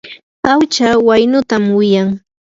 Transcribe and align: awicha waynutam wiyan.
awicha 0.51 0.87
waynutam 1.07 1.63
wiyan. 1.77 2.09